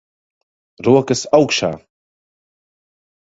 [0.87, 1.69] Rokas augšā.